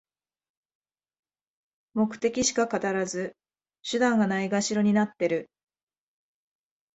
[1.93, 3.35] 目的しか語らず、
[3.87, 5.51] 手段がないがしろになってる